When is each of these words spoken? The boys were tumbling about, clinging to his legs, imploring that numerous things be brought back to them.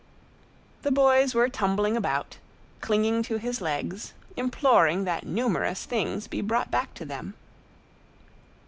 The 0.81 0.89
boys 0.89 1.35
were 1.35 1.47
tumbling 1.47 1.95
about, 1.95 2.39
clinging 2.79 3.21
to 3.21 3.37
his 3.37 3.61
legs, 3.61 4.13
imploring 4.35 5.03
that 5.03 5.27
numerous 5.27 5.85
things 5.85 6.27
be 6.27 6.41
brought 6.41 6.71
back 6.71 6.95
to 6.95 7.05
them. 7.05 7.35